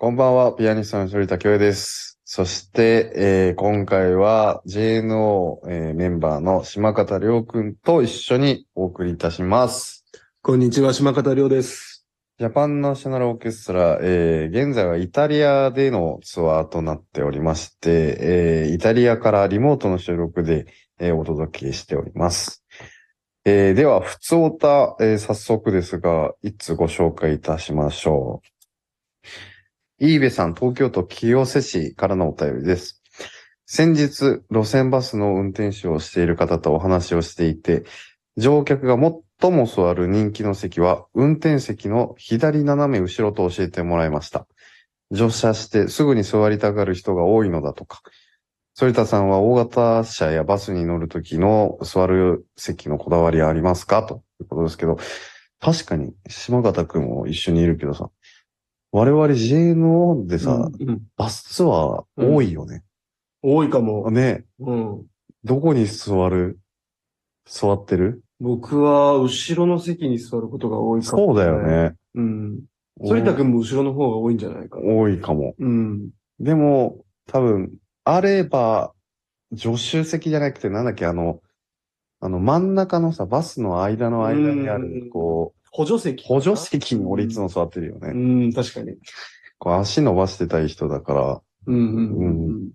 [0.00, 2.20] こんばんは、ピアニストの反田恭也です。
[2.24, 10.04] そして、えー今回は JNO、えーメンバーの島方亮くんと一緒にお送りいたします。
[10.40, 12.06] こんにちは、島方亮です。
[12.38, 20.66] ジャパンナショナルオーケストラ、えー現在はイタリアでのツアーとなっておりまして、えーイタリアからリモートの収録で、
[21.00, 22.62] えーお届けしております。
[23.44, 28.57] えーでは、普通歌、えー早速ですが、いつご紹介いたしましょう。
[30.00, 33.02] イーベさん、東京都清瀬市からのお便りです。
[33.66, 37.82] 先日、路線バスの運転手をしている方とお話をしていて、
[38.36, 38.96] 乗客が
[39.40, 44.46] 最も座る人気の席は、運転席の左斜め後ろと教えてもらいました。
[45.10, 48.00] 乗車してすぐに座りたがる人が多いのだとか。
[48.78, 54.04] 反田さんは大型車やバスに乗るときの座る席のこだわりありますか？
[54.04, 54.96] ということですけど、
[55.58, 58.10] 確かに島形くんも一緒にいるけどさ、
[58.90, 62.84] 我々 JNO でさ、うんうんバスツアー多いよね。
[63.42, 64.10] 多いかも。
[64.10, 65.06] ね、うん。
[65.44, 66.58] どこに座る？
[67.46, 68.22] 座ってる？
[68.40, 71.62] 僕は後ろの席に座ることが多いかも、そうだよ。
[71.62, 71.94] ね。
[72.14, 72.60] うん。
[73.06, 74.92] 反田くんも後ろの方が多いんじゃないかな。
[74.92, 75.54] 多いかも。
[75.58, 76.10] うん。
[76.40, 77.72] でも、多分、
[78.04, 78.92] あれば、
[79.56, 81.40] 助手席じゃなくて、なんだっけ、あの、
[82.20, 88.08] あの、真ん中のさ、バスの間の間にあうるん、こ補助席う、補助席に俺いつも座ってるよね。
[88.08, 88.96] うん、確かに。
[89.58, 92.28] こう足伸ばしてたい人だから、うんうんう
[92.64, 92.70] ん。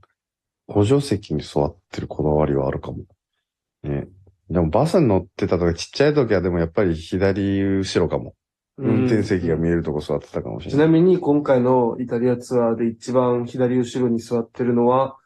[0.67, 2.99] 補助席に座ってるこだわりはあるかも。
[3.83, 4.07] ね。
[4.49, 8.35] でもバスに乗ってたとか、ちっちゃい時はでもやっぱり左後ろかも。
[8.77, 10.77] 運転席が見えるとこ座ってたかもしれない。
[10.77, 15.17] ちなみに今回のイタリアツアーで一番左後ろに座ってるのは、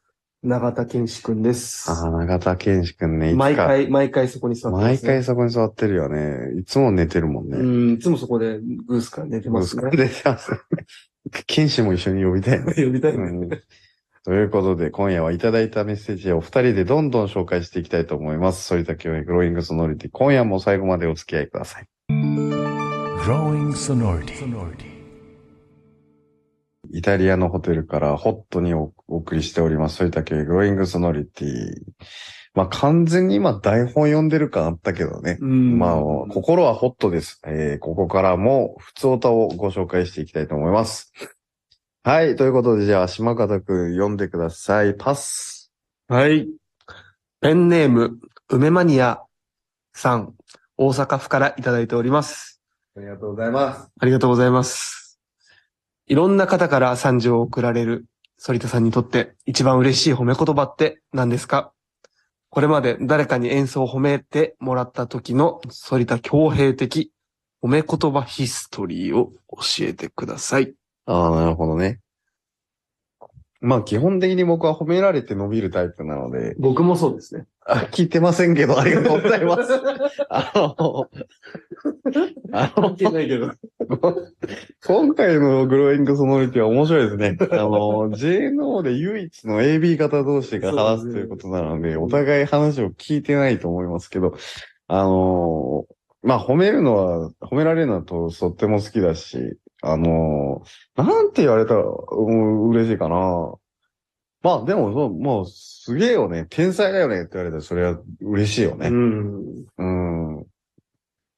[0.44, 1.90] 永田健志くんです。
[1.90, 3.34] ああ、永田健志くんね。
[3.34, 3.56] 毎。
[3.56, 4.90] 回、毎回そこに座ってます、ね。
[4.90, 6.60] 毎回そこに座ってるよね。
[6.60, 7.58] いつも寝てるもんね。
[7.58, 9.90] うん、いつもそこでグースから寝てますね。
[9.92, 10.10] で、
[11.48, 12.74] 剣士も一緒に呼びたいね。
[12.78, 13.24] 呼びたいね。
[13.24, 13.50] うん
[14.24, 18.74] ということで、今夜はいただいたメッセージをお二人でどんどん紹介していきたいと思います。
[18.76, 20.12] 反田教育グローイングソノリティ。
[20.12, 21.88] 今夜も最後までお付き合いください。
[22.10, 24.98] Growing sonority.
[26.92, 30.00] イタリアのホテルからホットにおお送りしております。
[30.00, 31.48] 反田教育グローイングソノリティ。
[32.54, 35.38] まあ完全に今台本読んでる感あったけどね。
[35.40, 35.80] うん。
[35.80, 35.96] まあ、
[36.30, 37.40] 心はホットです。
[37.46, 41.14] えーここからも、普通歌をご紹介していきたいと思います。
[42.04, 42.36] はい。
[42.36, 44.96] ということで、じゃあ、島方くん読んでください。
[44.96, 45.72] パス。
[46.08, 46.48] はい。
[47.42, 48.18] ペンネーム、
[48.50, 49.22] 梅マニア
[49.94, 50.34] さん、
[50.78, 52.62] 大阪府からいただいております。
[52.96, 53.90] ありがとうございます。
[54.00, 55.20] ありがとうございます。
[56.08, 58.06] いろんな方から賛辞を送られる
[58.40, 61.74] 反田さんにとって一番嬉しい褒め言葉って何ですか？
[62.50, 67.12] これまで誰かに演奏を褒めてもらった時の反田強兵的
[67.62, 70.74] 褒め言葉ヒストリーを教えてください。
[71.06, 72.00] ああ、なるほどね。
[73.60, 77.48] まあ、基本的に僕は褒められて伸びるタイプなので、僕もそうですね。
[77.66, 79.74] あ聞いてませんけど、ありがとうございます。
[80.30, 81.10] あの、
[82.54, 83.52] あの、ないけど。
[84.86, 87.38] 今回のグローイングソノリティは面白いですね。
[87.52, 87.70] あの、
[88.12, 94.36] JNO で唯一の AB 型同士が話すということなので、お互い話を聞いてないと思いますけど、
[94.88, 95.86] あの、
[96.24, 100.64] まあ、褒めるのは、褒められるのはととっても好きだし、あの、
[100.96, 103.54] なんて言われたら、うん嬉しいかな。
[104.44, 106.46] まあ、でも、そうもう、すげえよね。
[106.50, 108.88] 天才だよねって言われたら、それは嬉しいよね。
[108.88, 109.66] うん。
[109.78, 110.37] うん。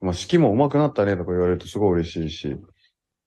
[0.02, 2.58] まあ、式も上手くなったねとか言われるとすごい嬉しいし、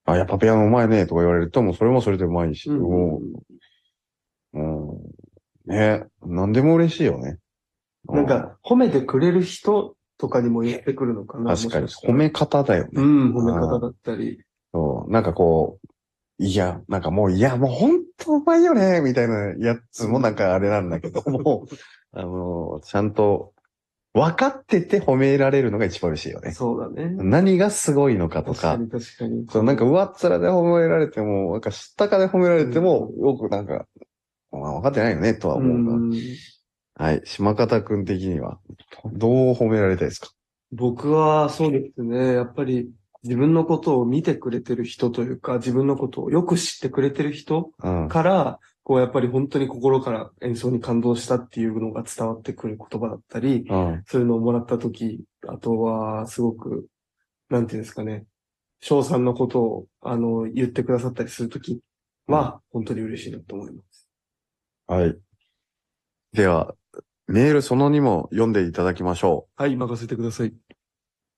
[0.05, 3.21] あ、やっぱピアノ上手いねとか言われると、もうそれもそれで上手いし、も
[4.55, 4.99] う、うん。
[5.65, 7.39] ね何でも嬉しいよね。
[8.09, 11.57] なんか、褒めてくれる人とかにも言ってくるのかうん、な。
[11.57, 12.91] 確かに、褒め方だよね。
[12.95, 14.41] うん、褒め方だったり。
[14.73, 15.13] そう。
[15.13, 15.89] なんかこう、
[16.39, 21.67] いや、なんかもう、いや、もう本当うまいよねみたいなやつもなんかあれなんだけども、
[22.13, 23.53] あの、ちゃんと、
[24.15, 26.53] 分かってて褒められるのが一番嬉しいよね。
[26.53, 27.09] そうだね。
[27.17, 29.47] 何がすごいのかとか確か、に確かに。
[29.51, 33.87] そう、なんか上っ面で褒められても、なんか知ったかで褒められても、よくなんか、
[34.51, 35.93] まあ、分かってないよね、とはう思うが。
[35.97, 36.13] ん
[36.95, 37.23] はい。
[37.25, 38.59] 島方くん的には、
[39.15, 40.29] どう褒められたいですか？
[40.73, 42.35] 僕はそうですね。
[42.35, 42.91] やっぱり
[43.25, 48.09] 自分のことを見てくれてる人というか、自分のことをよく知ってくれてる人うん。
[48.85, 54.03] こうやっぱり本当に心から演奏に感動したっていうのが伝わってくる言葉だったり、うん。
[54.07, 56.87] そういうのをもらったとき、あとはすごく、
[57.49, 58.25] なんていうんですかね、
[58.81, 61.81] 翔さんのことを、あの、言ってくださったりするとき
[62.27, 64.09] は、本当に嬉しいなと思います。
[64.89, 65.17] はい。
[66.33, 66.75] では、
[67.29, 70.53] メールその2も読んでいただきましょはい、任せてください。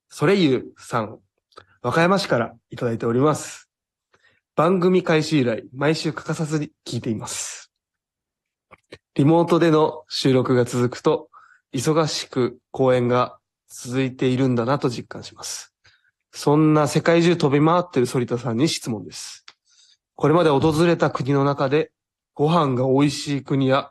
[0.08, 1.19] ソレイユさん、
[1.82, 3.63] 和歌山市からいただいております。
[4.56, 7.73] 番組開始以来、毎週欠かさずに聞いています。
[9.17, 11.29] リモートでの収録が続くと、
[11.73, 13.37] 忙しく公演が
[13.69, 15.75] 続いているんだなと実感します。
[16.31, 19.45] そんな世界中飛び回ってる反田さんに質問です。
[20.15, 21.91] これまで訪れた国の中で、
[22.33, 23.91] ご飯が美味しい国や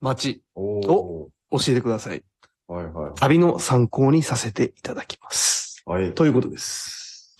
[0.00, 2.22] 街、おお教えてください。
[2.68, 3.12] はいはい。
[3.16, 5.82] 旅の参考にさせていただきます。
[5.84, 6.14] はい。
[6.14, 7.36] ということです。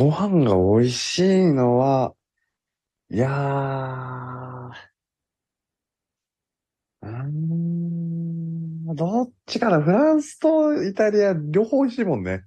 [0.00, 2.14] ご飯が美味しいのは、
[3.10, 4.70] いやー、
[7.02, 12.44] うーん、どっちかなフランスとイタリア両方美味しいもんね。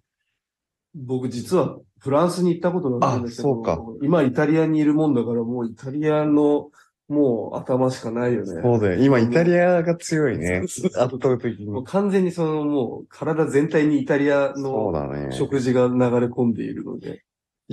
[0.96, 6.72] 僕実はフランスに行ったことないんですけど、あそうか今イタリアにいるもんだからもうイタリアの
[7.08, 8.62] もう頭しかないよね。
[8.64, 9.04] そうだよ。
[9.04, 10.64] 今イタリアが強いね。
[10.68, 11.68] そうそう圧倒的に。
[11.68, 15.32] もう完全にそのもう体全体にイタリアそうのだね。
[15.36, 17.22] 食事が流れ込んでいるので。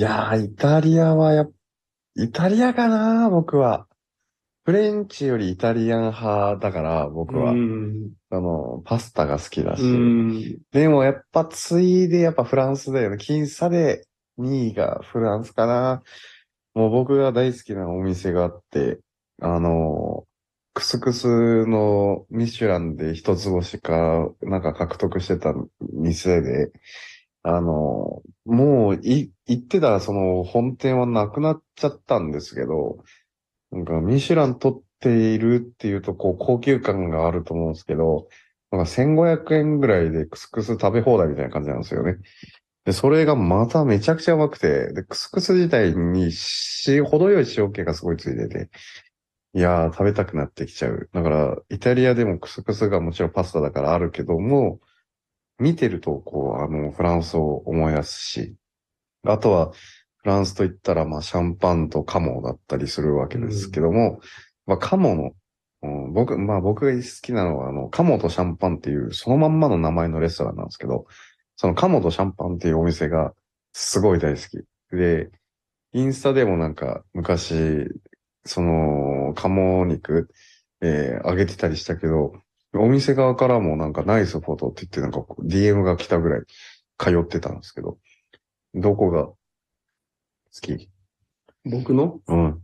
[0.01, 1.53] いやー、イタリアはやっ、
[2.17, 3.87] イタリアかな僕は。
[4.65, 7.53] フレンチよりイタリアン派だから、僕は。
[7.53, 8.13] うん。
[8.31, 9.83] あの、パスタが好きだし。
[9.83, 10.59] うん。
[10.73, 13.17] でもやっぱついでやっぱフランスだよね。
[13.17, 14.07] 僅差で
[14.39, 16.03] 2位がフランスかな。
[16.73, 19.01] もう僕が大好きなお店があって、
[19.43, 20.25] あの、
[20.73, 25.53] クスクスのミシュランで一つ星か、なんか獲得してた
[25.93, 26.71] 店で、
[27.43, 33.03] あの、もうい、行ってたその本店はなくなっちゃったんですけど、
[33.73, 38.29] なんかミシュラン取っているっていうとこう高級感があると思うんですけど、
[38.73, 42.17] なんか1500円ぐらいでクスクス食べ放題みたいな感じなんですよね。
[42.85, 48.71] で、それがまためちゃくちゃうまくて、で、クスクス自体にし、程よい塩気がすごいついてて、
[49.55, 51.09] いやー、食べたくなってきちゃう。
[51.13, 54.81] だから、イタリアでもクスクスがもちろんパスタだからあるけども、
[55.61, 58.57] 見てると、こう、あの、フランスを思い出すし、
[59.25, 59.73] あとは、
[60.23, 64.21] フランスと言ったら、まあ、シャンパンとカモだったりするわけですけども、
[64.67, 65.33] まあ、カモの、
[65.83, 71.07] うん僕、まあ僕が好きなのは、あの、カモとシャンパンっていう、そのまんまの名前のレストランなんですけど、
[71.57, 73.33] そのカモとシャンパンっていうお店が
[73.73, 74.65] すごい大好き。
[74.95, 75.31] で、
[75.93, 77.89] インスタでもなんか昔、
[78.45, 80.29] その、カモ肉、
[80.83, 82.35] えー、上げてたりしたけど、
[82.75, 86.43] お店側からもなんかナイスフォトって言ってなんか DM が来たぐらい
[86.99, 87.99] 通ってたんですけど、
[88.75, 89.37] どこが好
[90.63, 90.89] き？
[91.65, 92.21] 僕の？
[92.29, 92.63] うん。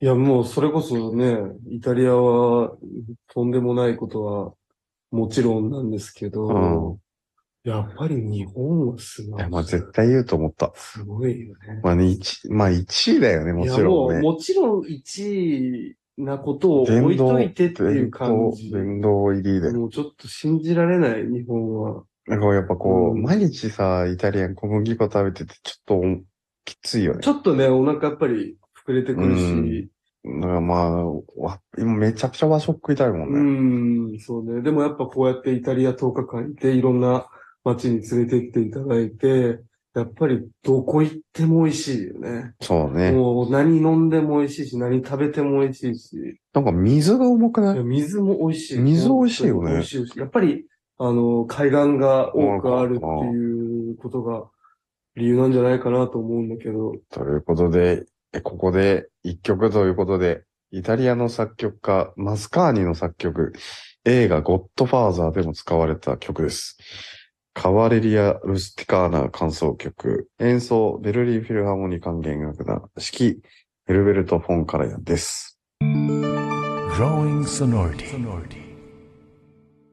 [0.00, 1.36] いや、もうそれこそね、
[1.68, 2.76] イタリアは
[3.28, 4.52] とんでもないことは
[5.10, 6.98] もちろんなんですけど、うん
[7.66, 9.40] やっぱり日本はすごい。
[9.40, 10.70] いや、まあ絶対言うと思った。
[10.76, 11.80] すごいよね。
[11.82, 14.14] まあ、ね、一、まあ1位だよね、もちろんね。
[14.16, 18.70] いやもう、もちろん1位なことを置いといてっていう感じ。
[18.70, 19.72] 殿堂入りで。
[19.72, 22.04] もうちょっと信じられない、日本は。
[22.26, 26.24] なんかやっぱこう、うん毎日さ、イタリアン小麦粉食べてて、ちょっと
[26.64, 27.28] きついよねち。
[27.28, 28.56] ょっとね、お腹やっぱり
[28.86, 29.90] 膨れてくるし、
[30.24, 31.04] だからまあ、
[31.36, 34.16] わ今めちゃくちゃ和食食いたいもうんね。
[34.16, 34.62] ん、そうね。
[34.62, 37.26] でもやっぱこうやってイタリア10日間いて、いろんな
[37.64, 39.60] 街に連れて行っていただいて、
[39.94, 42.54] やっぱりどこ行っても美味しいよね。
[42.60, 43.12] そうね。
[43.12, 47.74] もう何飲んでも美味しいし、何食べても美味しいし、なんか水が重くない？
[47.74, 48.78] いや水も美味しい。
[48.78, 50.66] 水美味しいよね美味しいしやっぱり、
[50.98, 54.44] あの、海岸が多くあるっていうことが
[55.16, 56.94] 理由なんじゃないかなと思うんだけど。
[57.10, 60.42] ということで、えここで一曲ということで、
[60.72, 63.52] イタリアの作曲家、マスカーニの作曲、
[64.04, 66.76] 映画ゴッドファーザーでも使われた曲です。
[67.54, 73.38] カワレリア・ルスティカーナ感想曲、演奏、ベルリーフィルハーモニー管弦楽団、指揮、
[73.86, 75.58] ヘルベルト・フォン・カラヤンです。
[75.80, 78.63] Growing sonority.